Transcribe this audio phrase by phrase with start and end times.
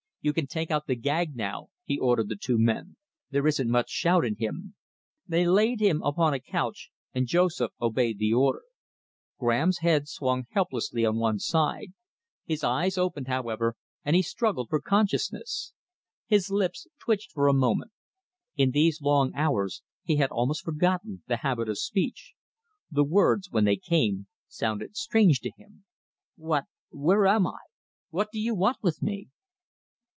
[0.23, 2.95] "You can take out the gag now," he ordered the two men.
[3.31, 4.75] "There isn't much shout in him."
[5.27, 8.61] They laid him upon a couch, and Joseph obeyed the order.
[9.39, 11.93] Graham's head swung helplessly on one side.
[12.45, 13.75] His eyes opened, however,
[14.05, 15.73] and he struggled for consciousness.
[16.27, 17.91] His lips twitched for a moment.
[18.55, 22.35] In these long hours he had almost forgotten the habit of speech.
[22.91, 25.83] The words, when they came, sounded strange to him.
[26.35, 27.57] "What where am I?
[28.11, 29.29] What do you want with me?"